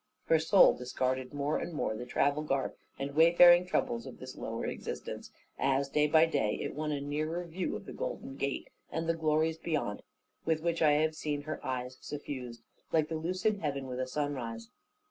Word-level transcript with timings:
Her 0.25 0.39
soul 0.39 0.73
discarded 0.75 1.31
more 1.31 1.59
and 1.59 1.73
more 1.73 1.95
the 1.95 2.07
travel 2.07 2.41
garb 2.41 2.73
and 2.97 3.13
wayfaring 3.13 3.67
troubles 3.67 4.07
of 4.07 4.17
this 4.17 4.35
lower 4.35 4.65
existence, 4.65 5.29
as, 5.59 5.89
day 5.89 6.07
by 6.07 6.25
day, 6.25 6.57
it 6.59 6.73
won 6.73 6.91
a 6.91 6.99
nearer 6.99 7.45
view 7.45 7.75
of 7.75 7.85
the 7.85 7.93
golden 7.93 8.35
gate, 8.35 8.71
and 8.91 9.07
the 9.07 9.13
glories 9.13 9.59
beyond; 9.59 10.01
with 10.43 10.61
which 10.63 10.81
I 10.81 10.93
have 10.93 11.13
seen 11.13 11.43
her 11.43 11.63
eyes 11.63 11.99
suffused, 12.01 12.63
like 12.91 13.09
the 13.09 13.15
lucid 13.15 13.59
heaven 13.59 13.85
with 13.85 14.03
sunrise. 14.09 14.69